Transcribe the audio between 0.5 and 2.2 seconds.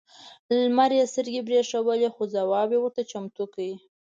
لمر یې سترګې برېښولې